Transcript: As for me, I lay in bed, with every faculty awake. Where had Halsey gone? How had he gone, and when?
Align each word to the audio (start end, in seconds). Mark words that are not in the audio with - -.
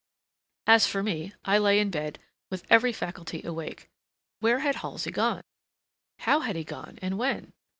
As 0.65 0.87
for 0.87 1.03
me, 1.03 1.31
I 1.45 1.59
lay 1.59 1.77
in 1.79 1.91
bed, 1.91 2.17
with 2.49 2.65
every 2.71 2.91
faculty 2.91 3.43
awake. 3.43 3.87
Where 4.39 4.57
had 4.57 4.77
Halsey 4.77 5.11
gone? 5.11 5.43
How 6.21 6.39
had 6.39 6.55
he 6.55 6.63
gone, 6.63 6.97
and 7.03 7.19
when? 7.19 7.53